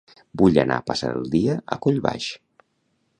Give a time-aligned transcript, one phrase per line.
[0.41, 2.31] Vull anar a passar el dia a Collbaix.